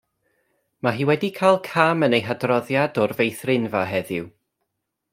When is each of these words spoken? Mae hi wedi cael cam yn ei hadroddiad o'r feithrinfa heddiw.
Mae 0.87 0.97
hi 0.99 1.05
wedi 1.09 1.29
cael 1.41 1.59
cam 1.69 2.07
yn 2.09 2.17
ei 2.21 2.25
hadroddiad 2.31 3.01
o'r 3.05 3.17
feithrinfa 3.21 3.89
heddiw. 3.95 4.31